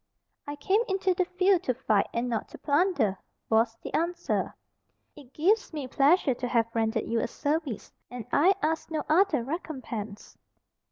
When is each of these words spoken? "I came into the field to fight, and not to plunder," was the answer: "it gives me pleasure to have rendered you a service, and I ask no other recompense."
"I 0.47 0.55
came 0.55 0.81
into 0.89 1.13
the 1.13 1.25
field 1.25 1.61
to 1.65 1.75
fight, 1.75 2.07
and 2.11 2.27
not 2.27 2.47
to 2.47 2.57
plunder," 2.57 3.19
was 3.51 3.77
the 3.83 3.93
answer: 3.93 4.55
"it 5.15 5.31
gives 5.31 5.71
me 5.73 5.87
pleasure 5.87 6.33
to 6.33 6.47
have 6.47 6.65
rendered 6.73 7.05
you 7.05 7.19
a 7.19 7.27
service, 7.27 7.93
and 8.09 8.25
I 8.33 8.55
ask 8.63 8.89
no 8.89 9.03
other 9.07 9.43
recompense." 9.43 10.39